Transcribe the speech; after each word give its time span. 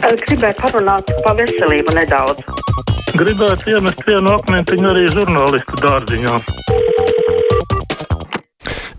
Gribētu 0.00 0.62
parunāt 0.64 1.10
par 1.24 1.36
veselību 1.36 1.92
nedaudz. 1.92 2.40
Gribētu 3.20 3.74
iemest 3.74 4.00
vienu 4.08 4.32
akmentiņu 4.38 4.88
arī 4.94 5.08
žurnālistu 5.12 5.80
dārziņā. 5.82 6.36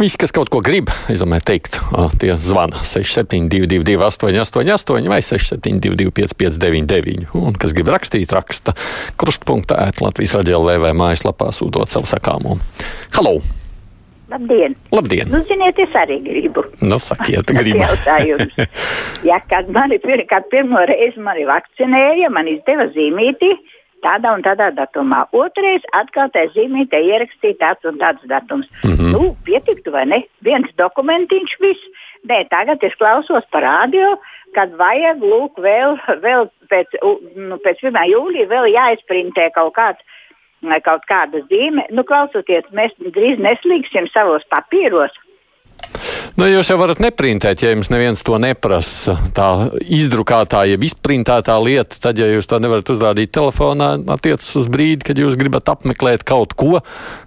Visi, 0.01 0.17
kas 0.17 0.33
kaut 0.33 0.49
ko 0.53 0.61
grib, 0.65 0.89
izdomē 1.13 1.37
teikt, 1.45 1.77
tie 2.21 2.33
zvana 2.41 2.81
6722, 2.85 3.97
888, 4.01 5.09
vai 5.09 5.21
672, 5.25 6.09
559, 6.21 7.29
un 7.37 7.57
kas 7.57 7.73
grib 7.77 7.89
rakstīt, 7.93 8.33
raksta 8.33 8.73
krustpunktā, 9.21 9.91
Latvijas 10.01 10.37
raidījumā, 10.39 10.77
vai 10.85 10.93
mājaslapā 10.97 11.49
sūtot 11.53 11.93
savu 11.93 12.09
sakāmo. 12.09 12.57
Halo! 13.17 13.39
Labdien! 14.31 14.75
Labdien! 14.91 15.27
Nu, 15.31 15.41
ziniet, 15.47 15.79
es 15.79 15.95
arī 15.97 16.21
gribu. 16.23 16.63
Nu, 16.79 16.99
sakiet, 17.03 17.51
gribu. 17.59 17.83
Jautājums. 17.83 18.55
ja, 19.29 19.41
kad 19.51 19.69
mani 19.75 19.99
pir, 20.03 20.23
kad 20.29 20.47
pirmo 20.53 20.83
reizi 20.87 21.19
mani 21.19 21.43
vakcinēja, 21.49 22.31
man 22.33 22.49
izdeva 22.51 22.87
zīmīti 22.95 23.51
tādā 24.01 24.31
un 24.33 24.43
tādā 24.45 24.71
datumā. 24.77 25.25
Otrais 25.37 25.83
atkal 25.97 26.31
tā 26.33 26.47
zīmītē 26.55 27.01
ierakstīja 27.11 27.59
tāds 27.59 27.89
un 27.89 27.99
tāds 28.01 28.23
datums. 28.31 28.69
Mm 28.83 28.95
-hmm. 28.95 29.11
Nu, 29.13 29.35
pietiktu 29.45 29.91
vai 29.91 30.05
ne? 30.05 30.23
Viens 30.47 30.69
dokumentiņš 30.77 31.57
viss. 31.61 31.91
Nē, 32.29 32.47
tagad 32.49 32.83
es 32.83 32.95
klausos 32.95 33.45
par 33.51 33.63
radio, 33.63 34.17
kad 34.53 34.73
vajag 34.77 35.21
lūk 35.21 35.57
vēl, 35.57 35.97
vēl 36.21 36.49
pēc, 36.69 36.87
nu, 37.35 37.57
pēc 37.65 37.77
1. 37.83 37.97
jūlija 38.13 38.47
vēl 38.47 38.65
jāizprintē 38.77 39.49
kaut 39.53 39.73
kāds 39.73 40.01
kaut 40.85 41.05
kāda 41.09 41.43
zīme. 41.49 41.87
Nu, 41.91 42.05
klausoties, 42.07 42.69
mēs 42.75 42.93
drīz 43.01 43.41
neslīgsim 43.41 44.09
savos 44.13 44.45
papīros. 44.51 45.13
Nu, 46.39 46.45
jūs 46.47 46.69
jau 46.71 46.77
varat 46.79 47.01
neprintēt, 47.03 47.61
ja 47.63 47.73
jums 47.73 47.89
neviens 47.91 48.21
to 48.25 48.37
neprasa. 48.39 49.17
Tā 49.35 49.47
izdrukātā, 49.83 50.63
jeb 50.69 50.85
izprintētā 50.87 51.57
lieta, 51.59 51.99
tad, 52.01 52.21
ja 52.21 52.29
jūs 52.31 52.47
to 52.49 52.61
nevarat 52.63 52.87
uzrādīt 52.93 53.33
telefonā, 53.35 53.93
attiecas 54.15 54.53
uz 54.61 54.69
brīdi, 54.71 55.05
kad 55.09 55.19
jūs 55.19 55.35
gribat 55.39 55.69
apmeklēt 55.73 56.23
kaut 56.27 56.55
ko, 56.57 56.79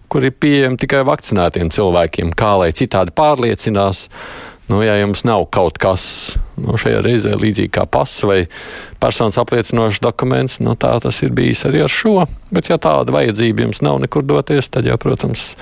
kur 0.08 0.24
ir 0.24 0.34
pieejami 0.40 0.80
tikai 0.80 1.04
vakcinētiem 1.06 1.72
cilvēkiem, 1.74 2.32
kā 2.38 2.54
lai 2.62 2.72
citādi 2.76 3.14
pārliecinās. 3.14 4.08
Nu, 4.68 4.80
ja 4.80 4.94
jums 4.96 5.26
nav 5.28 5.44
kaut 5.52 5.76
kas 5.80 6.04
nu, 6.56 6.78
šajā 6.80 7.02
reizē 7.04 7.34
līdzīgi 7.36 7.72
kā 7.74 7.84
pasa 7.84 8.30
vai 8.30 8.38
personas 9.02 9.36
apliecinošs 9.40 10.00
dokuments, 10.04 10.56
nu, 10.64 10.72
tā 10.80 10.94
tas 11.04 11.20
ir 11.26 11.34
bijis 11.36 11.66
arī 11.68 11.82
ar 11.84 11.92
šo. 11.92 12.24
Bet, 12.54 12.70
ja 12.72 12.78
tāda 12.80 13.12
vajadzība 13.12 13.66
jums 13.66 13.82
nav 13.84 14.00
nekur 14.06 14.24
doties, 14.24 14.70
tad 14.72 14.88
jau, 14.88 14.96
protams, 15.00 15.52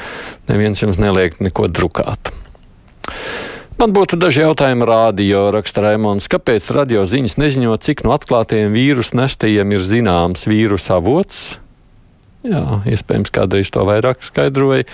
neviens 0.50 0.84
jums 0.84 1.02
neliek 1.02 1.40
neko 1.42 1.66
drukāt. 1.66 2.30
Man 3.80 3.90
būtu 3.96 4.14
daži 4.20 4.44
jautājumi 4.44 4.86
rādio, 4.86 5.48
raksta 5.50 5.82
Raimons. 5.82 6.28
Kāpēc 6.30 6.68
radio 6.76 7.02
ziņas 7.08 7.34
neziņo, 7.40 7.74
cik 7.82 8.04
no 8.06 8.12
atklātajiem 8.14 8.70
vīrusu 8.70 9.18
nestajiem 9.18 9.74
ir 9.74 9.82
zināms 9.82 10.46
vīrusu 10.46 10.92
avots? 10.94 11.40
Jā, 12.42 12.80
iespējams, 12.90 13.30
kādreiz 13.30 13.70
to 13.70 13.84
vairāk 13.86 14.24
skaidroja. 14.26 14.86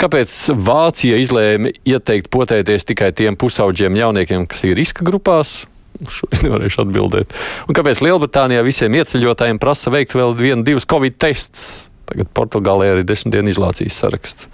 Kāpēc 0.00 0.34
Vācija 0.60 1.16
izlēma 1.20 1.72
ieteikt 1.88 2.28
potēties 2.32 2.84
tikai 2.90 3.08
tiem 3.16 3.38
pusauģiem 3.40 3.96
jauniekiem, 3.96 4.44
kas 4.50 4.66
ir 4.68 4.76
riska 4.76 5.06
grupās? 5.08 5.62
Šo 6.00 6.28
es 6.32 6.42
nevarēšu 6.44 6.84
atbildēt. 6.84 7.32
Un 7.68 7.76
kāpēc 7.76 8.02
Lielbritānijā 8.04 8.60
visiem 8.64 8.94
ieceļotājiem 9.00 9.60
prasa 9.60 9.92
veikt 9.92 10.16
vēl 10.16 10.36
vienu, 10.36 10.64
divus 10.64 10.88
covid 10.88 11.16
testus? 11.20 11.86
Tagad 12.10 12.28
Portugālē 12.34 12.90
ir 12.90 13.04
desmit 13.06 13.36
dienu 13.36 13.52
izolācijas 13.52 13.96
saraksts. 14.02 14.48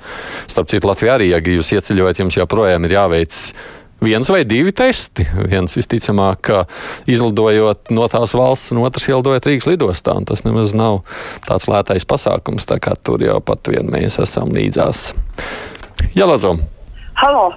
Starp 0.51 0.69
citu, 0.71 0.91
Latvijā 0.91 1.17
arī, 1.17 1.31
ja 1.33 1.41
jūs 1.41 1.73
ieceļojat, 1.73 2.21
jums 2.23 2.37
joprojām 2.39 2.87
ir 2.87 2.97
jāveic 2.99 3.39
viens 4.05 4.29
vai 4.31 4.45
divi 4.45 4.73
testi. 4.77 5.27
Viens 5.51 5.77
visticamāk, 5.77 6.51
izlidojot 7.11 7.93
no 7.95 8.09
tās 8.13 8.35
valsts, 8.37 8.73
un 8.75 8.83
otrs 8.85 9.09
ielidojot 9.11 9.49
Rīgas 9.49 9.69
lidostā. 9.71 10.17
Tas 10.29 10.45
nemaz 10.47 10.75
nav 10.77 11.03
tāds 11.49 11.69
lētais 11.71 12.09
pasākums, 12.09 12.69
tā 12.69 12.81
kā 12.83 12.97
tur 12.97 13.25
jau 13.25 13.41
pat 13.45 13.73
vien 13.73 13.89
mēs 13.93 14.21
esam 14.23 14.53
līdzās. 14.57 15.11
Jā, 16.17 16.29
Lādzo! 16.29 16.57
Halo! 17.17 17.49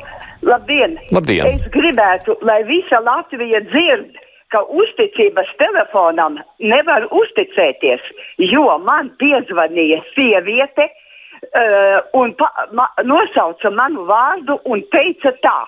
Labdien! 0.42 0.96
Labdien! 1.12 1.48
Es 1.52 1.68
gribētu, 1.74 2.38
lai 2.48 2.62
visa 2.68 3.02
Latvija 3.04 3.60
dzird, 3.68 4.16
ka 4.50 4.64
uzticības 4.82 5.50
telefonam 5.60 6.40
nevar 6.58 7.06
uzticēties, 7.14 8.06
jo 8.50 8.64
man 8.86 9.12
piezvanīja 9.22 10.00
sieviete 10.16 10.88
uh, 10.88 12.00
un 12.18 12.34
pa, 12.40 12.50
ma, 12.74 12.88
nosauca 13.06 13.70
manu 13.76 14.08
vārdu 14.10 14.58
un 14.66 14.82
teica 14.96 15.36
tā. 15.44 15.60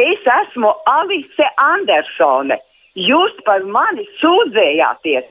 Es 0.00 0.24
esmu 0.42 0.72
Alice 0.90 1.50
Andersone. 1.62 2.58
Jūs 2.98 3.34
par 3.46 3.62
mani 3.66 4.06
sūdzējāties. 4.20 5.28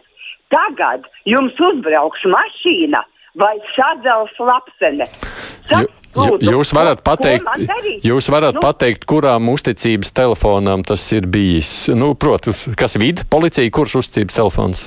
Tagad 0.54 1.08
jums 1.28 1.58
uzbrauks 1.60 2.24
mašīna 2.30 3.02
vai 3.40 3.58
sadzels 3.74 4.40
lapsene. 4.40 5.10
Sa 5.68 5.84
Lūdzu, 6.14 6.46
jūs 6.46 6.70
varat 6.78 7.00
pateikt, 7.02 7.48
jūs 8.06 8.28
varat 8.30 8.54
nu, 8.54 8.62
pateikt, 8.62 9.08
kurām 9.10 9.48
uzticības 9.50 10.14
telefonam 10.14 10.84
tas 10.86 11.08
ir 11.16 11.26
bijis. 11.26 11.88
Nu, 11.90 12.12
Protams, 12.14 12.68
kas 12.78 12.94
ir 13.00 13.02
vidi, 13.02 13.26
policija, 13.34 13.72
kurš 13.74 13.98
uzticības 14.04 14.38
telefons? 14.38 14.84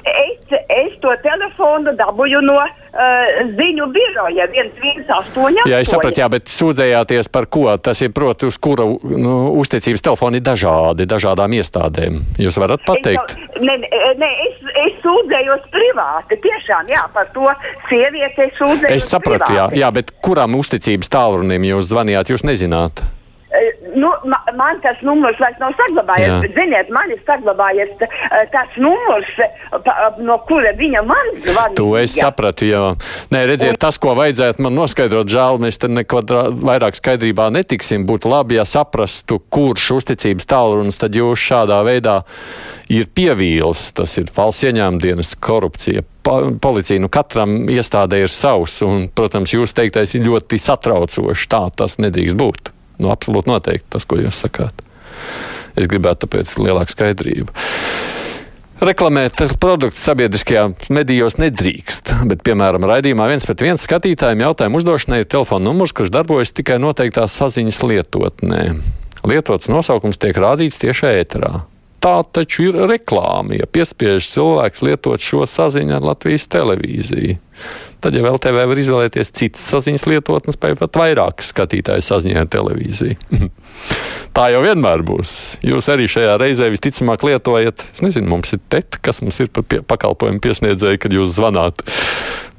Telefonu 1.56 1.92
dabūju 1.96 2.40
no 2.44 2.56
uh, 2.60 3.38
ziņu 3.56 3.86
biroja 3.94 4.44
118. 4.52 5.64
Jā, 5.70 5.80
es 5.80 5.88
sapratu, 5.88 6.20
jā, 6.20 6.28
bet 6.28 6.52
sūdzējāties 6.52 7.30
par 7.32 7.48
ko? 7.48 7.64
Tas 7.80 8.02
ir, 8.04 8.12
proti, 8.12 8.50
uz 8.50 8.58
kura 8.60 8.84
nu, 8.84 9.36
uzticības 9.62 10.04
telefoni 10.04 10.40
ir 10.42 10.44
dažādi, 10.44 11.08
dažādām 11.08 11.56
iestādēm. 11.56 12.20
Jūs 12.42 12.60
varat 12.60 12.84
pateikt? 12.86 13.36
Es, 13.36 13.60
ne, 13.64 13.78
ne, 14.20 14.30
es, 14.44 14.60
es 14.84 15.00
sūdzējos 15.04 15.68
privāti, 15.72 16.40
tiešām, 16.44 16.92
jā, 16.92 17.06
par 17.16 17.32
to 17.32 17.48
sievieti 17.88 18.50
es 18.50 18.56
sūdzējos. 18.60 18.96
Es 19.00 19.08
sapratu, 19.08 19.48
privāti. 19.48 19.80
jā, 19.80 19.86
jā, 19.86 19.92
bet 19.96 20.12
kuram 20.20 20.58
uzticības 20.60 21.12
tālrunim 21.12 21.70
jūs 21.72 21.88
zvanījāt, 21.88 22.36
jūs 22.36 22.44
nezināt? 22.44 23.06
Nu, 23.96 24.10
ma, 24.30 24.38
man 24.58 24.80
tas 24.84 24.98
numurs 25.06 25.38
vairs 25.40 25.58
nav 25.62 25.74
saglabājies. 25.78 26.28
Jā. 26.28 26.40
Bet, 26.44 26.54
ziniet, 26.56 26.90
man 26.94 27.10
ir 27.14 27.20
saglabājies 27.26 27.92
t- 28.00 28.08
tas 28.52 28.76
numurs, 28.82 29.30
pa, 29.84 29.94
no 30.18 30.38
kura 30.48 30.72
viņa 30.78 31.02
man 31.06 31.30
zvanīja. 31.44 31.76
To 31.80 31.88
es 32.00 32.16
sapratu, 32.18 32.68
jā. 32.68 32.82
Nē, 33.34 33.44
redziet, 33.50 33.78
tas, 33.82 33.98
ko 34.02 34.14
vajadzētu 34.18 34.64
man 34.66 34.76
noskaidrot, 34.78 35.30
žēl, 35.32 35.60
mēs 35.62 35.80
te 35.82 35.88
neko 35.92 36.22
vairāk 36.66 36.98
skaidrībā 36.98 37.48
netiksim. 37.54 38.06
Būtu 38.08 38.30
labi, 38.32 38.58
ja 38.60 38.64
saprastu, 38.68 39.40
kurš 39.52 39.90
uzticības 40.00 40.46
tālrunis 40.50 41.00
tad 41.00 41.16
jūs 41.16 41.40
šādā 41.50 41.80
veidā 41.86 42.20
ir 42.92 43.08
pievīls. 43.16 43.88
Tas 43.96 44.18
ir 44.20 44.30
valsts 44.36 44.66
ieņēmumdienas 44.68 45.34
korupcija. 45.42 46.04
Pa- 46.26 46.42
Policija, 46.60 46.98
nu 46.98 47.08
katram 47.12 47.68
iestādē 47.70 48.18
ir 48.24 48.32
savs, 48.32 48.80
un, 48.82 49.06
protams, 49.14 49.52
jūs 49.54 49.74
teiktais 49.78 50.14
ir 50.18 50.24
ļoti 50.26 50.58
satraucoši. 50.58 51.48
Tā 51.52 51.60
tas 51.78 51.98
nedrīkst 52.02 52.38
būt. 52.40 52.72
Nu, 53.02 53.12
absolūti 53.12 53.50
noteikti 53.52 53.90
tas, 53.96 54.06
ko 54.08 54.18
jūs 54.20 54.42
sakāt. 54.46 54.84
Es 55.76 55.88
gribētu 55.90 56.24
tāpēc 56.26 56.56
lielāku 56.60 56.94
skaidrību. 56.94 57.52
Reklamēt 58.76 59.40
produktus 59.56 60.02
sabiedriskajā 60.04 60.66
medijos 60.92 61.38
nedrīkst, 61.40 62.12
bet, 62.28 62.42
piemēram, 62.44 62.84
raidījumā 62.84 63.28
viens 63.30 63.46
pret 63.48 63.64
viens 63.64 63.86
skatītājiem 63.88 64.44
jautājumu 64.44 64.82
uzdošanai 64.82 65.22
ir 65.22 65.30
telefona 65.32 65.64
numurs, 65.70 65.94
kurš 65.96 66.12
darbojas 66.12 66.52
tikai 66.56 66.76
noteiktā 66.82 67.24
saziņas 67.24 67.80
lietotnē. 67.88 68.60
Lietots 69.26 69.72
nosaukums 69.72 70.20
tiek 70.20 70.36
rādīts 70.36 70.76
tiešā 70.82 71.14
ēterā. 71.22 71.64
Tā 72.04 72.18
taču 72.36 72.68
ir 72.68 72.76
reklāma, 72.86 73.56
ja 73.56 73.66
piespiež 73.66 74.28
cilvēks 74.28 74.84
lietot 74.84 75.24
šo 75.24 75.46
saziņu 75.48 75.96
ar 75.96 76.04
Latvijas 76.12 76.44
televīziju. 76.52 77.38
Tad, 78.06 78.14
ja 78.14 78.22
vēl 78.22 78.36
TV 78.38 78.62
var 78.70 78.78
izvēlēties 78.78 79.32
citas 79.34 79.64
saziņas 79.66 80.04
lietotnes, 80.06 80.54
vai 80.62 80.76
pat 80.78 80.94
vairāk 80.94 81.42
skatītāju 81.42 82.04
saziņā 82.06 82.44
televīziju. 82.54 83.16
Tā 84.36 84.44
jau 84.52 84.60
vienmēr 84.62 85.02
būs. 85.08 85.32
Jūs 85.66 85.88
arī 85.90 86.06
šajā 86.12 86.36
reizē 86.38 86.68
visticamāk 86.70 87.24
lietojat, 87.26 87.82
es 87.96 88.04
nezinu, 88.06 88.30
mums 88.30 88.54
ir 88.54 88.62
teta, 88.70 89.00
kas 89.02 89.18
mums 89.24 89.42
ir 89.42 89.50
pie, 89.50 89.80
pakalpojumu 89.82 90.38
piesniedzēju, 90.44 91.02
kad 91.02 91.18
jūs 91.18 91.34
zvanāt. 91.34 91.82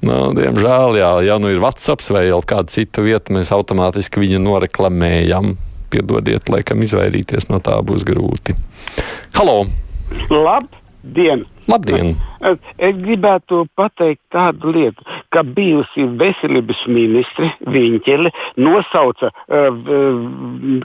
Nu, 0.04 0.34
diemžēl, 0.36 1.00
jā, 1.00 1.14
ja 1.30 1.40
nu 1.40 1.54
ir 1.56 1.64
WhatsApp 1.64 2.04
vai 2.12 2.26
jau 2.28 2.42
kāda 2.44 2.76
cita 2.76 3.08
vieta, 3.08 3.32
mēs 3.38 3.56
automātiski 3.56 4.26
viņu 4.26 4.44
noreklamējam. 4.44 5.54
Piedodiet, 5.96 6.52
laikam 6.52 6.84
izvairīties 6.84 7.48
no 7.54 7.64
tā 7.64 7.80
būs 7.88 8.04
grūti. 8.04 8.60
Halo! 9.40 9.62
Labdien! 10.28 11.48
Labdien! 11.72 12.18
Es 12.44 13.00
gribētu 13.00 13.66
pateikt 13.76 14.22
tādu 14.32 14.72
lietu, 14.76 15.04
ka 15.34 15.44
bijusi 15.44 16.06
veselības 16.20 16.84
ministre 16.92 17.52
Viņķele 17.68 18.32
nosauca, 18.64 19.32
uh, 19.32 19.80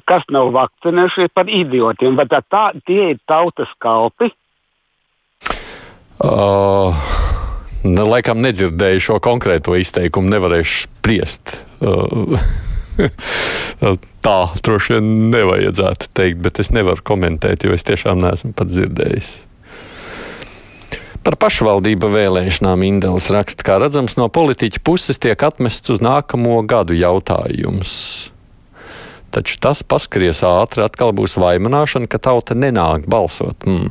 kas 0.08 0.26
nav 0.34 0.52
vakcinējušies 0.56 1.34
par 1.34 1.50
idiotiem. 1.50 2.18
Vai 2.18 2.26
tā, 2.30 2.42
tā 2.50 2.70
tie 2.86 3.12
ir 3.14 3.22
tautas 3.28 3.70
kalpi? 3.82 4.32
Uh, 6.22 6.94
ne, 7.82 8.04
laikam 8.06 8.42
nedzirdēju 8.44 9.06
šo 9.08 9.22
konkrēto 9.22 9.74
izteikumu, 9.78 10.30
nevarēšu 10.30 10.84
spriest. 10.86 11.56
Uh, 11.82 12.38
Tā 14.22 14.36
droši 14.62 14.96
vien 14.96 15.08
nevajadzētu 15.32 16.12
teikt, 16.14 16.42
bet 16.44 16.60
es 16.62 16.70
nevaru 16.74 17.02
komentēt, 17.06 17.64
jo 17.64 17.74
es 17.74 17.86
tiešām 17.88 18.20
neesmu 18.22 18.52
pat 18.58 18.70
dzirdējis. 18.70 19.32
Par 21.22 21.36
pašvaldību 21.38 22.08
vēlēšanām 22.10 22.82
Indēls 22.82 23.28
raksta, 23.30 23.62
kā 23.66 23.78
redzams, 23.78 24.16
no 24.18 24.26
politiķa 24.26 24.82
puses 24.82 25.22
tiek 25.22 25.38
atmests 25.46 25.94
uz 25.94 26.02
nākamo 26.02 26.58
gadu 26.66 26.96
jautājums. 26.98 27.92
Taču 29.32 29.54
tas 29.64 29.80
paskries 29.86 30.42
ātri, 30.44 30.82
atkal 30.84 31.14
būs 31.16 31.38
vainošana, 31.40 32.10
ka 32.10 32.18
tauta 32.20 32.56
nenāk 32.58 33.06
balsot. 33.08 33.64
Mm. 33.64 33.88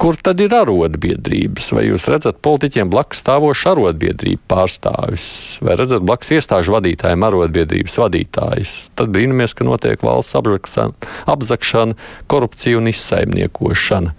Kur 0.00 0.16
tad 0.18 0.40
ir 0.42 0.56
arotbiedrības? 0.56 1.68
Vai 1.76 1.84
jūs 1.86 2.08
redzat 2.10 2.40
politiķiem 2.42 2.90
blakus 2.90 3.20
stāvošu 3.22 3.74
arotbiedrību 3.76 4.42
pārstāvis, 4.50 5.28
vai 5.62 5.76
redzat 5.78 6.02
blakus 6.02 6.32
iestāžu 6.34 6.74
vadītājiem 6.74 7.28
arotbiedrības 7.28 7.98
vadītājus? 8.00 8.76
Tad 8.98 9.12
brīnamies, 9.14 9.54
ka 9.54 9.68
notiek 9.68 10.02
valsts 10.02 10.40
apzakšana, 10.40 12.00
korupcija 12.32 12.80
un 12.80 12.90
izsaimniekošana. 12.90 14.16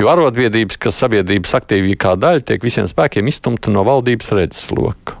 Jo 0.00 0.08
arotbiedrības, 0.08 0.78
kas 0.80 0.96
sabiedrības 1.02 1.50
aktīvākā 1.58 2.14
daļa, 2.16 2.40
tiek 2.48 2.62
visiem 2.64 2.86
spēkiem 2.88 3.26
izstumta 3.28 3.68
no 3.68 3.82
valdības 3.84 4.30
redzesloka. 4.32 5.18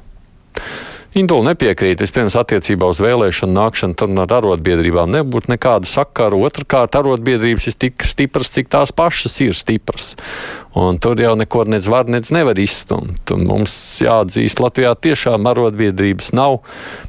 Indula 1.10 1.48
nepiekrīt. 1.48 1.98
Vispirms, 2.04 2.36
attiecībā 2.38 2.86
uz 2.86 3.00
vēlēšanu 3.02 3.56
nākšanu, 3.56 3.96
tur 3.98 4.12
ar 4.22 4.34
arotbiedrībām 4.36 5.10
nebūtu 5.10 5.50
nekāda 5.50 5.88
sakara. 5.90 6.38
Otrakārt, 6.38 6.94
arotbiedrības 6.94 7.66
ir 7.66 7.76
tik 7.82 8.06
stipras, 8.06 8.52
cik 8.54 8.70
tās 8.70 8.92
pašas 8.94 9.34
ir 9.42 9.58
stipras. 9.58 10.12
Un 10.78 11.00
tur 11.02 11.18
jau 11.18 11.32
neko 11.34 11.64
nec 11.66 11.88
var, 11.90 12.06
nec 12.06 12.30
nevar 12.30 12.62
izstumt. 12.62 13.34
Un 13.34 13.42
mums 13.50 13.74
jāatzīst, 14.04 14.62
Latvijā 14.62 14.94
tiešām 15.08 15.50
arotbiedrības 15.50 16.30
nav 16.38 16.60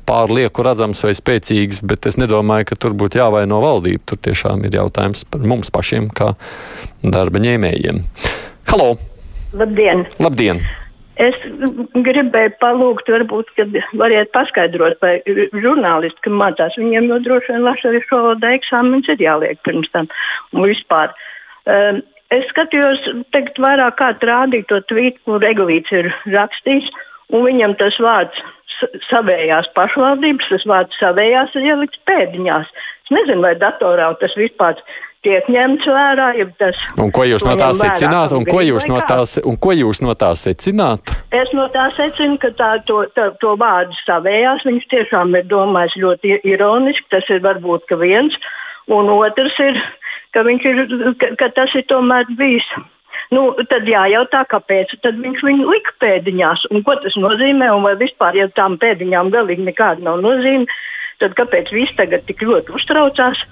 pārlieku 0.09 0.65
redzams 0.65 1.05
vai 1.05 1.13
spēcīgas, 1.17 1.85
bet 1.85 2.09
es 2.09 2.17
nedomāju, 2.17 2.71
ka 2.71 2.81
tur 2.81 2.97
būtu 2.97 3.21
jāvaino 3.21 3.61
valdība. 3.61 4.01
Tur 4.09 4.25
tiešām 4.31 4.65
ir 4.65 4.81
jautājums 4.81 5.27
par 5.29 5.45
mums 5.45 5.69
pašiem, 5.69 6.09
kā 6.09 6.33
darba 7.05 7.45
ņēmējiem. 7.45 8.01
Halo! 8.73 8.95
Labdien! 9.53 10.07
Labdien. 10.17 10.65
Es 11.21 11.35
gribēju 12.05 12.53
palūgt, 12.61 13.09
varbūt, 13.13 13.51
kad 13.57 13.75
variet 13.99 14.31
paskaidrot, 14.33 14.97
vai 15.03 15.19
žurnālisti, 15.53 16.23
kam 16.25 16.39
mācās, 16.39 16.77
viņiem 16.79 17.11
jau 17.11 17.19
droši 17.27 17.53
vien 17.53 17.67
latviešu 17.67 18.15
valodā 18.15 18.55
eksāmenis 18.57 19.11
ir 19.13 19.21
jāliek 19.21 19.61
pirms 19.67 19.91
tam 19.93 20.09
un 20.55 20.65
vispār. 20.65 21.13
Um, 21.69 22.01
es 22.33 22.47
skatījos, 22.49 23.05
teikt, 23.35 23.61
vairāk 23.61 23.99
kā 23.99 24.09
rādīt 24.31 24.65
to 24.71 24.81
tvītu, 24.89 25.21
kur 25.27 25.45
Eglīts 25.45 25.93
ir 25.93 26.09
rakstījis, 26.33 26.89
un 27.29 27.45
viņam 27.45 27.77
tas 27.77 27.99
vārds 28.01 28.41
savējās 29.11 29.69
pašvaldības, 29.77 30.49
tas 30.55 30.65
vārds 30.73 30.97
savējās 31.03 31.53
ir 31.59 31.69
ielikts 31.69 32.01
pēdiņās. 32.09 32.73
Es 33.05 33.13
nezinu, 33.13 33.43
vai 33.45 33.53
datorā 33.61 34.09
tas 34.23 34.33
vispār 34.39 34.81
tiek 35.25 35.47
ņemts 35.51 35.87
vērā. 35.87 36.29
Un 37.01 37.11
ko 37.13 37.25
jūs 37.27 37.45
no 37.45 37.55
tā 37.59 37.69
secināt? 37.77 38.33
Un 38.35 38.45
ko 38.47 38.61
jūs 38.65 38.87
no 38.89 39.01
tā, 39.05 39.19
un 39.47 39.57
ko 39.61 39.73
jūs 39.77 40.01
no 40.05 40.15
tā 40.17 40.31
secināt? 40.37 41.13
Es 41.35 41.51
no 41.57 41.67
tā 41.73 41.89
secinu, 41.97 42.39
ka 42.41 42.51
tā, 42.57 42.71
to, 42.87 43.03
tā, 43.17 43.29
to 43.41 43.53
vārdu 43.61 43.97
savējās 44.01 44.65
viņš 44.67 44.87
tiešām 44.93 45.35
ir 45.37 45.45
domājis 45.51 45.99
ļoti 46.01 46.41
ironiski. 46.53 47.07
Tas 47.13 47.29
ir 47.29 47.43
varbūt 47.45 47.91
viens. 48.01 48.37
Un 48.91 49.11
otrs 49.13 49.59
ir, 49.61 49.77
ka, 50.33 50.43
ir, 50.49 50.81
ka, 51.21 51.35
ka 51.37 51.51
tas 51.61 51.77
ir 51.77 51.85
tomēr 51.91 52.25
bijis. 52.39 52.67
Nu, 53.31 53.45
tad 53.69 53.85
jājautā, 53.87 54.41
kāpēc 54.51 54.97
viņš 55.05 55.43
viņu 55.45 55.67
lika 55.69 55.93
pēdiņās 56.03 56.65
un 56.71 56.81
ko 56.83 56.97
tas 56.99 57.15
nozīmē. 57.19 57.69
Vai 57.85 57.93
vispār, 57.99 58.41
ja 58.41 58.49
tām 58.57 58.79
pēdiņām 58.81 59.31
galīgi 59.31 59.69
nekāda 59.69 60.03
nav 60.03 60.19
nozīme, 60.25 60.67
tad 61.21 61.37
kāpēc 61.37 61.71
viss 61.75 61.95
tagad 61.99 62.25
tik 62.27 62.43
ļoti 62.43 62.75
uztraucās? 62.75 63.45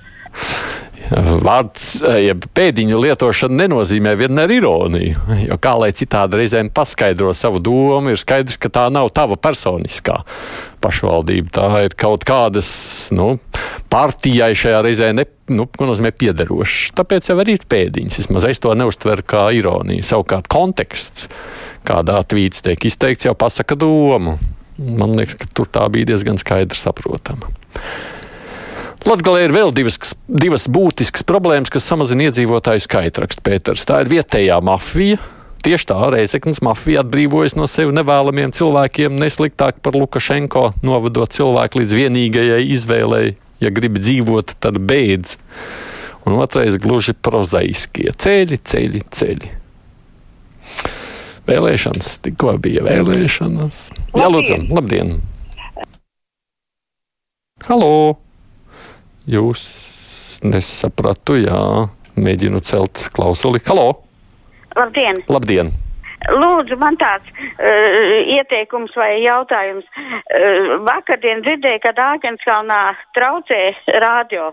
Vārds, 1.10 2.02
ja 2.04 2.36
pēdiņu 2.38 3.00
lietošana 3.02 3.64
nenozīmē 3.64 4.14
vienmēr 4.20 4.52
ironiju. 4.60 5.38
Jo 5.48 5.58
kā 5.62 5.74
lai 5.80 5.90
citādi 5.96 6.42
reizēm 6.42 6.70
paskaidro 6.76 7.32
savu 7.38 7.62
domu, 7.64 8.14
ir 8.14 8.20
skaidrs, 8.22 8.60
ka 8.62 8.70
tā 8.74 8.86
nav 8.94 9.10
tava 9.16 9.38
personiskā 9.42 10.20
pašvaldība. 10.84 11.54
Tā 11.56 11.70
ir 11.88 11.96
kaut 12.00 12.26
kādas 12.28 12.70
nu, 13.16 13.32
partijai 13.92 14.52
šajā 14.58 14.84
reizē 14.86 15.10
ne, 15.18 15.26
nu, 15.56 15.66
nozīmē 15.66 16.14
piederošs. 16.20 16.94
Tāpēc 17.00 17.32
jau 17.32 17.40
arī 17.42 17.58
ir 17.58 17.66
pēdiņas. 17.72 18.20
Vismaz 18.22 18.50
es 18.52 18.62
to 18.64 18.76
neuztveru 18.78 19.26
kā 19.26 19.48
ironiju. 19.58 20.06
Savukārt 20.06 20.52
konteksts, 20.52 21.30
kādā 21.88 22.22
tvīts 22.22 22.66
tiek 22.66 22.90
izteikts, 22.92 23.30
jau 23.30 23.36
pasaka 23.40 23.80
domu. 23.80 24.38
Man 24.80 25.18
liekas, 25.18 25.36
ka 25.42 25.50
tur 25.52 25.68
tā 25.68 25.90
bija 25.92 26.14
diezgan 26.14 26.40
skaidri 26.40 26.78
saprotama. 26.80 27.50
Latvijā 29.08 29.46
ir 29.48 29.54
vēl 29.56 29.72
divas, 29.72 29.98
divas 30.28 30.68
būtiskas 30.68 31.24
problēmas, 31.28 31.72
kas 31.72 31.88
samazina 31.88 32.28
iedzīvotāju 32.28 32.84
skaitu, 32.84 33.24
raksta 33.24 33.44
Pēters. 33.46 33.86
Tā 33.88 34.02
ir 34.04 34.12
vietējā 34.12 34.60
mafija. 34.66 35.20
Tieši 35.64 35.90
tā 35.90 35.98
Reizeknas 36.14 36.62
mafija 36.64 37.02
atbrīvojas 37.04 37.58
no 37.60 37.66
sevi 37.68 37.92
nevēlamiem 37.96 38.54
cilvēkiem, 38.56 39.18
nesliktāk 39.20 39.82
par 39.84 39.98
Lukašenko, 40.00 40.70
novadot 40.88 41.32
cilvēku 41.36 41.82
līdz 41.82 41.96
vienīgajai 42.00 42.62
izvēlei, 42.76 43.34
ja 43.64 43.72
grib 43.76 44.00
dzīvot, 44.00 44.56
tad 44.64 44.80
beidz. 44.88 45.36
Un 46.28 46.38
otrais 46.40 46.78
gluži 46.80 47.16
prozaiskie 47.16 48.12
ceļi, 48.12 48.62
ceļi, 48.72 49.04
ceļi. 49.16 49.52
Vēlēšanas, 51.50 52.14
tikko 52.24 52.56
bija 52.62 52.86
vēlēšanas. 52.86 53.84
Jā, 54.16 54.32
lūdzu, 54.32 54.64
labdien! 54.70 55.18
Halo! 57.68 58.29
Jūs 59.30 59.62
nesapratu, 60.42 61.36
jā, 61.38 61.60
mēģinu 62.18 62.62
celt 62.66 63.04
klausuli. 63.14 63.62
Halo! 63.68 63.92
Labdien! 64.74 65.20
Labdien. 65.30 65.70
Lūdzu, 66.34 66.76
man 66.82 66.98
tāds 67.00 67.30
uh, 67.30 68.16
ieteikums 68.34 68.96
vai 68.98 69.22
jautājums. 69.22 69.86
Uh, 69.94 70.80
vakardien 70.88 71.44
dzirdēju, 71.46 71.82
ka 71.86 71.94
Dārgenskalnā 72.00 72.82
traucē 73.16 73.62
radio. 74.02 74.50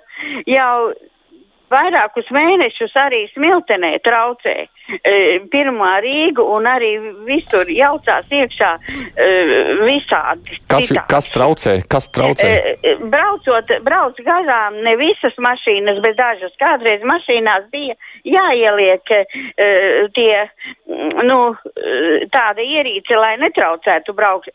Jau 0.46 0.92
vairākus 1.72 2.30
mēnešus 2.34 2.94
arī 3.00 3.26
smiltenē 3.34 3.96
traucē. 4.04 4.56
E, 4.86 5.40
pirmā 5.50 5.96
Rīga 5.98 6.44
un 6.46 6.66
arī 6.70 6.92
visur 7.26 7.66
jaucās 7.66 8.28
iekšā 8.30 8.68
e, 8.78 9.26
visādi. 9.80 10.60
Kas, 10.70 10.86
citādi. 10.86 11.02
kas 11.10 11.30
traucē? 11.34 11.74
Kas 11.90 12.06
traucē? 12.14 12.50
E, 12.78 12.92
braucot, 13.02 13.72
brauc 13.82 14.20
garām 14.26 14.78
ne 14.86 14.94
visas 15.00 15.34
mašīnas, 15.42 15.98
bet 16.04 16.14
dažas. 16.20 16.54
Kādreiz 16.62 17.02
mašīnās 17.02 17.66
bija 17.72 17.96
jāieliek 18.26 19.10
tie, 20.14 20.44
nu, 21.26 21.40
tāda 22.34 22.62
ierīce, 22.62 23.18
lai 23.18 23.34
netraucētu 23.42 24.14
braukt, 24.14 24.50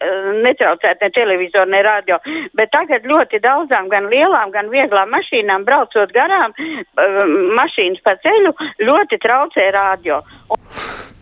netraucētu 0.46 1.06
ne 1.06 1.12
televizoru, 1.16 1.72
ne 1.76 1.84
radio. 1.86 2.22
Bet 2.56 2.72
tagad 2.72 3.04
ļoti 3.08 3.42
daudzām, 3.44 3.92
gan 3.92 4.08
lielām, 4.12 4.56
gan 4.56 4.72
vieglām 4.72 5.12
mašīnām 5.12 5.68
braucot 5.68 6.16
garām, 6.16 6.56
mašīnas 7.58 8.04
pa 8.06 8.18
ceļu 8.22 8.56
ļoti 8.88 9.22
traucē 9.22 9.70
radio. 9.76 10.22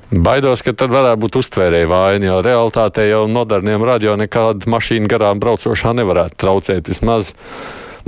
Baidos, 0.10 0.64
ka 0.66 0.74
tad 0.74 0.90
varētu 0.90 1.22
būt 1.22 1.36
uztvērēja 1.38 1.90
vaina, 1.90 2.32
jo 2.32 2.38
realtātē 2.42 3.06
jau 3.12 3.28
moderniem 3.30 3.84
radio 3.86 4.16
nekāda 4.18 4.66
mašīna 4.74 5.10
garām 5.10 5.42
braucošā 5.42 5.94
nevarētu 6.00 6.40
traucēt. 6.42 6.90
Vismaz 6.90 7.36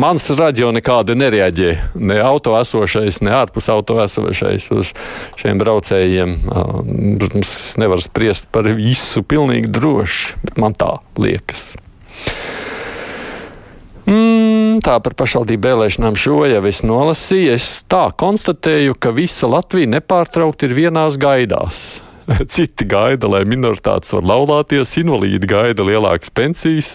mans 0.02 0.26
radio 0.34 0.72
nekādi 0.74 1.14
nereaģē. 1.22 1.70
Ne 2.02 2.18
auto 2.26 2.56
esošais, 2.58 3.22
ne 3.22 3.36
ārpus 3.38 3.70
auto 3.70 4.00
esošais 4.02 4.66
uz 4.74 4.96
šiem 5.38 5.62
braucējiem. 5.62 6.34
Protams, 7.22 7.54
nevar 7.82 8.02
spriest 8.02 8.50
par 8.50 8.66
visu 8.74 9.22
pilnīgi 9.22 9.70
droši, 9.70 10.42
bet 10.48 10.58
man 10.64 10.74
tā 10.74 10.96
liekas. 11.22 11.76
Mm, 14.10 14.51
tā 14.84 14.98
par 15.04 15.16
pašvaldību 15.18 15.70
vēlēšanām 15.70 16.18
šo 16.20 16.44
jau 16.50 16.62
es 16.70 16.82
nolasīju. 16.86 17.56
Es 17.56 17.70
tā 17.92 18.08
konstatēju, 18.18 18.98
ka 19.02 19.14
visa 19.16 19.50
Latvija 19.52 19.90
nepārtraukti 19.98 20.70
ir 20.70 20.78
vienās 20.78 21.20
gaidās. 21.22 22.02
Citi 22.54 22.88
gaida, 22.90 23.30
lai 23.32 23.44
minoritātes 23.50 24.14
var 24.16 24.28
laulāties, 24.34 24.96
invalīdi 25.02 25.50
gaida 25.50 25.86
lielākas 25.86 26.34
pensijas, 26.34 26.94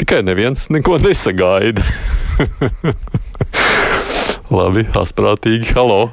tikai 0.00 0.22
neviens 0.26 0.68
neko 0.74 0.98
nesagaida. 1.02 1.86
Labi, 4.54 4.84
asprātīgi, 4.98 5.72
halo! 5.74 6.12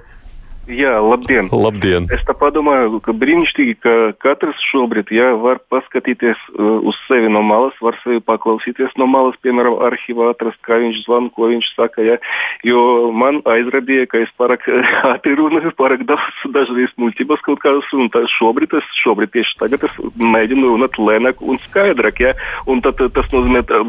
Jā, 0.70 1.00
labdien! 1.02 1.48
labdien. 1.50 2.06
Es 2.14 2.22
tā 2.28 2.36
domāju, 2.54 3.00
ka 3.02 3.16
brīnišķīgi, 3.18 3.74
ka 3.82 3.94
katrs 4.22 4.60
šobrīd 4.70 5.10
jā, 5.10 5.32
var 5.42 5.58
paskatīties 5.74 6.38
uh, 6.54 6.78
uz 6.86 6.98
sevi 7.08 7.32
no 7.34 7.42
malas, 7.42 7.74
var 7.82 7.98
sevi 8.04 8.22
paklausīties 8.22 8.94
no 9.02 9.08
malas, 9.10 9.40
piemēram, 9.42 9.80
arhīvā 9.88 10.30
atrast, 10.36 10.60
kā 10.62 10.78
viņš 10.84 11.00
zvana, 11.08 11.32
ko 11.34 11.50
viņš 11.50 11.70
saka. 11.74 12.06
Jā. 12.06 12.20
Jo 12.68 13.10
man 13.10 13.40
aizrādīja, 13.50 14.06
ka 14.12 14.22
es 14.22 14.30
pārāk 14.38 14.68
ātri 15.10 15.34
runāju, 15.40 15.74
pārāk 15.80 16.06
daudz 16.06 16.46
dažreiz 16.54 16.94
muļķības 17.02 17.42
kaut 17.48 17.64
kādas, 17.66 17.90
un 17.98 18.14
tā 18.14 18.22
šobrīd 18.38 18.78
es, 18.78 18.94
šobrīd 19.02 19.34
tieši 19.34 19.58
tagad 19.64 19.88
es 19.90 19.98
mēģinu 20.22 20.76
runāt 20.76 21.02
lēnāk 21.02 21.42
un 21.42 21.58
skaidrāk. 21.66 22.22
Jā. 22.22 22.36
Un 22.70 22.86
tad, 22.86 23.02
tas 23.18 23.34
nozīmē 23.34 23.66
tā, 23.66 23.82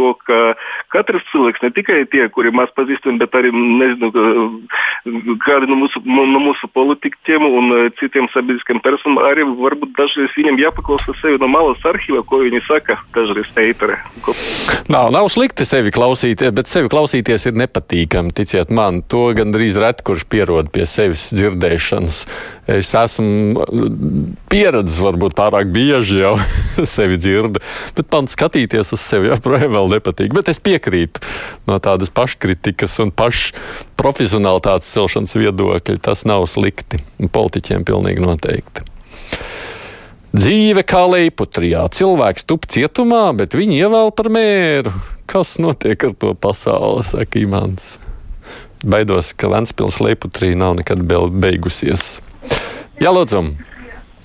to, 0.00 0.14
ka 0.24 0.40
katrs 0.96 1.28
cilvēks, 1.34 1.60
ne 1.66 1.72
tikai 1.76 2.00
tie, 2.08 2.24
kuri 2.32 2.54
maz 2.54 2.72
pazīstami, 2.80 3.20
bet 3.20 3.36
arī 3.36 3.52
nezinu, 3.52 4.08
kādi 5.44 5.68
no 5.68 5.81
mūsu, 5.82 6.02
no 6.06 6.40
mūsu 6.42 6.68
politiķiem 6.74 7.46
un 7.48 7.74
uh, 7.74 7.84
citiem 8.00 8.28
sabiedriskiem 8.32 8.80
personām 8.84 9.20
arī 9.26 9.46
varbūt 9.46 9.94
dažreiz 9.98 10.32
viņam 10.38 10.60
jāpaklausa 10.62 11.14
sevi 11.20 11.40
no 11.42 11.50
malas 11.50 11.82
arhīva, 11.88 12.22
ko 12.26 12.42
viņi 12.44 12.62
saka 12.68 12.98
dažreiz 13.16 13.50
eitere. 13.60 13.98
Nav, 14.92 15.10
nav 15.14 15.28
slikti 15.32 15.66
sevi 15.68 15.92
klausīties, 15.94 16.54
bet 16.54 16.70
sevi 16.70 16.90
klausīties 16.92 17.48
ir 17.50 17.58
nepatīkami. 17.60 18.34
Ticiet 18.36 18.72
man, 18.74 19.02
to 19.02 19.28
gandrīz 19.36 19.78
ret, 19.82 20.02
kurš 20.06 20.26
pierod 20.30 20.72
pie 20.74 20.86
sevis 20.88 21.28
dzirdēšanas. 21.34 22.22
Es 22.72 22.92
esmu 22.94 23.66
pieredzējis, 24.52 25.00
varbūt 25.02 25.34
pārāk 25.38 25.72
bieži 25.74 26.22
jau 26.22 26.36
sevi 26.94 27.18
dzirdu, 27.20 27.62
bet 27.96 28.12
man 28.14 28.30
skatīties 28.30 28.94
uz 28.94 29.02
sevi 29.02 29.32
joprojām 29.32 29.74
nepatīk. 29.92 30.34
Bet 30.36 30.50
es 30.52 30.62
piekrītu 30.62 31.22
no 31.68 31.78
tādas 31.82 32.12
paškritikas 32.14 32.98
un 33.02 33.12
pašprofesionālitātes 34.02 34.90
celšanas 34.90 35.36
viedokļa. 35.38 36.00
Tas 36.02 36.24
nav 36.26 36.48
slikti. 36.50 36.98
Politiķiem 37.22 37.84
pilnīgi 37.86 38.22
noteikti. 38.22 38.82
Dzīve 40.34 40.82
kā 40.82 41.04
leiputrijā. 41.06 41.84
Cilvēks 41.92 42.46
tup 42.48 42.66
cietumā, 42.66 43.30
bet 43.36 43.54
viņu 43.54 43.78
ievēl 43.78 44.10
par 44.16 44.30
mēru. 44.32 44.92
Kas 45.30 45.54
notiek 45.62 46.02
ar 46.08 46.16
to 46.18 46.32
pasauli, 46.34 47.04
saka 47.06 47.38
Imants. 47.38 47.98
Baidos, 48.82 49.30
ka 49.38 49.52
Ventspils 49.52 50.00
leiputrija 50.02 50.58
nav 50.58 50.80
nekad 50.80 51.04
beigusies. 51.06 52.18
Jā, 52.98 53.12
lūdzu! 53.14 53.52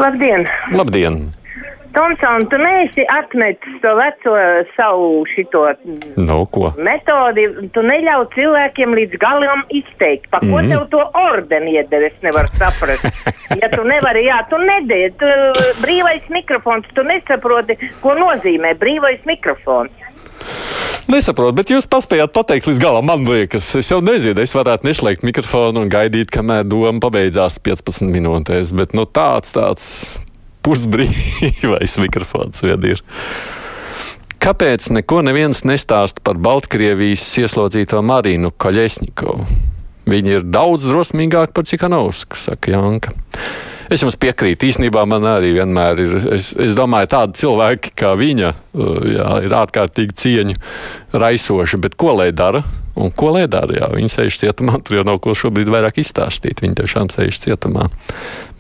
Labdien! 0.02 0.48
Labdien. 0.74 1.20
Tomson, 1.98 2.46
tu 2.52 2.58
neesi 2.62 3.06
atmetis 3.10 3.80
to 3.82 3.94
veco 3.98 4.34
savu 4.76 5.24
šito 5.32 5.64
no, 6.16 6.44
ko? 6.46 6.70
metodi. 6.78 7.48
Tu 7.74 7.82
neļauj 7.82 8.28
cilvēkiem 8.36 8.94
līdz 9.00 9.18
galam 9.24 9.64
izteikt. 9.74 10.30
Pa 10.30 10.44
ko 10.44 10.62
mm 10.62 10.68
tev 10.68 10.84
to 10.92 11.02
ordeni 11.18 11.74
iedod? 11.78 12.04
Es 12.06 12.18
nevaru 12.22 12.52
saprast. 12.60 13.08
ja 13.62 13.70
tu 13.72 13.86
nevari, 13.88 14.28
jā, 14.28 14.42
tu 14.52 14.60
nedēļ. 14.62 15.08
Tu, 15.18 15.32
brīvais 15.82 16.28
mikrofons, 16.34 16.86
tu 16.94 17.06
nesaproti, 17.08 17.80
ko 18.04 18.14
nozīmē 18.20 18.76
brīvais 18.78 19.26
mikrofons. 19.26 20.06
Nesaprotu, 21.08 21.56
bet 21.56 21.72
jūs 21.72 21.88
paspējāt 21.90 22.34
pateikt 22.36 22.68
līdz 22.68 22.84
galam. 22.84 23.08
Man 23.08 23.24
liekas, 23.26 23.72
es 23.80 23.90
jau 23.90 24.02
nezinu, 24.04 24.44
es 24.44 24.54
varētu 24.54 24.90
neslēgt 24.90 25.24
mikrofonu 25.24 25.86
un 25.86 25.92
gaidīt, 25.92 26.30
kamēr 26.36 26.68
doma 26.68 27.00
pabeidzās 27.08 27.62
15 27.64 28.12
minūtēs. 28.12 28.76
Bet 28.76 28.94
nu, 28.98 29.08
tāds, 29.08 29.56
tāds 29.56 29.88
pusbrīvais 30.68 31.98
mikrofons 32.04 32.64
vien 32.66 32.92
ir. 32.92 33.04
Kāpēc 34.44 34.92
neko 34.94 35.24
neviens 35.26 35.64
nestāsta 35.66 36.22
par 36.24 36.38
Baltkrievijas 36.40 37.26
ieslodzīto 37.42 38.04
Marīnu 38.06 38.54
Kaļesņikovu? 38.62 39.48
Viņa 40.08 40.38
ir 40.38 40.46
daudz 40.48 40.86
drosmīgāka 40.88 41.56
par 41.56 41.66
Cikanovsku, 41.68 42.38
saka 42.40 42.72
Janka. 42.72 43.16
Es 43.92 44.04
jums 44.04 44.18
piekrītu. 44.20 44.68
Īsnībā 44.70 45.04
man 45.08 45.26
arī 45.28 45.54
vienmēr 45.58 46.00
ir. 46.04 46.16
Es, 46.38 46.52
es 46.60 46.76
domāju, 46.78 47.10
tādi 47.12 47.42
cilvēki 47.42 47.94
kā 47.98 48.14
viņa 48.20 48.52
uh, 48.52 48.98
jā, 49.08 49.28
ir 49.48 49.56
ārkārtīgi 49.58 50.18
cieņu 50.22 50.58
raisoši. 51.16 51.80
Bet 51.84 51.96
ko 52.00 52.16
lai 52.20 52.30
dara? 52.36 52.64
Un 52.98 53.12
ko 53.14 53.32
lai 53.36 53.46
dara? 53.52 53.76
Jā, 53.78 53.88
viņi 53.94 54.10
sēž 54.10 54.40
cietumā. 54.42 54.80
Tur 54.82 55.00
jau 55.00 55.06
nav 55.08 55.22
ko 55.22 55.36
šobrīd 55.38 55.70
vairāk 55.70 56.00
izstāstīt. 56.02 56.64
Viņi 56.64 56.80
tiešām 56.82 57.12
sēž 57.14 57.42
cietumā. 57.44 57.88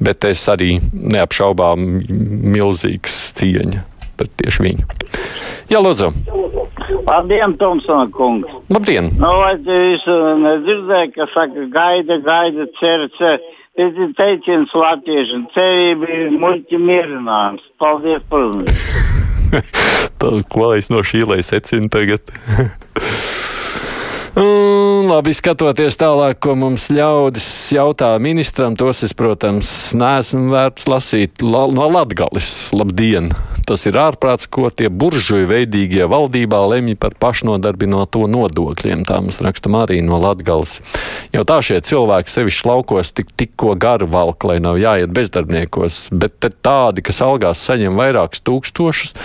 Bet 0.03 0.27
es 0.29 0.43
arī 0.51 0.77
neapšaubām 0.93 1.87
milzīgs 2.53 3.17
cieņa 3.39 3.85
pret 4.17 4.33
tieši 4.41 4.63
viņu. 4.65 4.85
Jā, 5.69 5.81
lūdzu. 5.83 6.11
Labdien, 7.07 7.53
Tomsona 7.59 8.07
kungs. 8.13 8.49
Labdien. 8.73 9.11
Nu, 9.19 9.29
vai 9.41 9.53
jūs 9.57 10.07
nedzirdējāt, 10.41 11.13
ka 11.15 11.27
saka, 11.33 11.67
gaida, 11.73 12.17
gaida, 12.25 12.67
cer, 12.79 13.07
cer. 13.19 13.39
Tas 13.77 13.93
ir 14.01 14.13
teiciens 14.17 14.71
latviešiem. 14.73 15.43
Cerība 15.53 16.09
ir 16.09 16.33
muļķi 16.41 16.79
mierinājums. 16.81 17.67
Paldies 17.77 18.25
uzmanību. 18.33 19.27
ko 20.53 20.71
es 20.75 20.89
no 20.89 21.03
šī 21.05 21.21
lai 21.29 21.43
secinu 21.45 21.91
tagad? 21.93 22.33
Un, 24.37 25.07
labi, 25.09 25.31
skatoties 25.33 25.95
tālāk, 25.97 26.37
ko 26.45 26.53
mums 26.53 26.83
ļaudis 26.93 27.45
jautā 27.73 28.11
ministram, 28.21 28.75
tos 28.77 29.01
es, 29.07 29.15
protams, 29.17 29.71
neesmu 29.97 30.51
vērts 30.51 30.85
lasīt 30.85 31.41
la, 31.41 31.63
no 31.73 31.87
Latgales. 31.89 32.51
Labdien! 32.69 33.31
Tas 33.67 33.87
ir 33.89 33.97
ārprāts, 33.97 34.45
ko 34.45 34.69
tie 34.69 34.91
buržuļu 34.93 35.49
veidīgie 35.49 36.05
valdībā 36.07 36.59
lemj 36.69 36.99
par 37.01 37.17
pašnodarbināto 37.17 38.27
nodokļiem. 38.29 39.07
Tā 39.09 39.17
mums 39.25 39.41
raksta 39.41 39.73
Marija 39.73 40.05
no 40.05 40.21
Latgales. 40.21 40.77
Jau 41.33 41.41
tā 41.41 41.57
šie 41.65 41.81
cilvēki 41.89 42.35
sevišķi 42.35 42.69
laukos 42.69 43.15
tik, 43.17 43.33
tikko 43.41 43.73
garu 43.73 44.05
valk, 44.13 44.45
lai 44.45 44.61
nav 44.61 44.77
jāiet 44.77 45.17
bezdarbniekos, 45.17 46.11
bet 46.13 46.45
tādi, 46.61 47.09
kas 47.09 47.25
algās 47.25 47.65
saņem 47.65 47.97
vairākus 47.97 48.45
tūkstošus, 48.45 49.17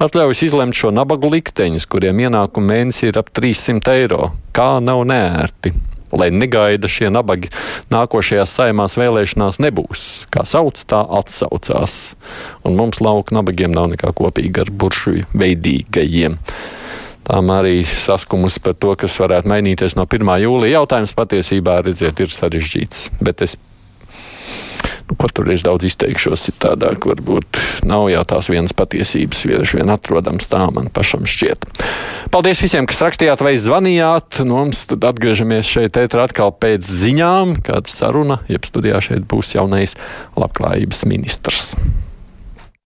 atļaujas 0.00 0.42
izlemt 0.48 0.76
šo 0.76 0.90
nabagu 0.94 1.30
likteņus, 1.32 1.86
kuriem 1.90 2.24
ienākuma 2.26 2.74
mēnesī 2.74 3.10
ir 3.10 3.20
ap 3.20 3.30
300 3.36 3.96
eiro. 4.00 4.30
Kā 4.56 4.78
nav 4.82 5.04
nērti? 5.08 5.74
Lai 6.10 6.26
negaida 6.34 6.88
šie 6.90 7.06
nabagi 7.14 7.52
nākošajās 7.94 8.56
saimās 8.58 8.96
vēlēšanās 8.98 9.60
nebūs. 9.62 10.06
Kā 10.34 10.42
sauc, 10.48 10.80
tā 10.90 11.04
atsaucās. 11.20 12.00
Un 12.66 12.74
mums 12.80 12.98
lauka 13.04 13.36
nabagiem 13.36 13.70
nav 13.70 13.92
nekā 13.92 14.10
kopīga 14.18 14.64
ar 14.64 14.72
buršuju 14.74 15.30
veidīgajiem. 15.38 16.40
Tām 17.30 17.52
arī 17.54 17.84
saskumusi 17.86 18.58
par 18.64 18.74
to, 18.74 18.96
kas 18.98 19.14
varētu 19.22 19.52
mainīties 19.52 19.94
no 19.94 20.08
1. 20.08 20.32
jūlija. 20.42 20.80
Jautājums 20.80 21.14
patiesībā, 21.14 21.78
redziet, 21.86 22.18
ir 22.24 22.34
sarežģīts. 22.34 23.10
Bet 23.22 23.44
es 23.46 23.54
nu, 25.10 25.16
katru 25.20 25.46
reizi 25.48 25.66
daudz 25.66 25.86
izteikšos 25.90 26.46
citādāk. 26.48 27.06
Varbūt 27.10 27.60
nav 27.88 28.08
jau 28.12 28.22
tās 28.34 28.50
vienas 28.52 28.74
patiesības, 28.76 29.44
vienkārši 29.48 29.80
vien 29.80 29.92
atrodams 29.92 30.50
tā 30.50 30.66
man 30.74 30.90
pašam 30.94 31.26
šķiet. 31.28 31.66
Paldies 32.30 32.62
visiem, 32.62 32.86
kas 32.90 33.02
rakstījāt 33.04 33.42
vai 33.44 33.56
zvanījāt. 33.60 34.42
Nu, 34.44 34.60
mums 34.60 34.84
tad 34.90 35.06
atgriežamies 35.10 35.70
šeit 35.70 35.98
ētrā 36.00 36.28
atkal 36.28 36.54
pēc 36.54 36.86
ziņām, 36.86 37.58
kāda 37.66 37.90
saruna, 37.90 38.40
jeb 38.50 38.68
studijā 38.68 39.02
šeit 39.04 39.26
būs 39.30 39.56
jaunais 39.56 39.96
labklājības 40.38 41.04
ministrs. 41.10 41.74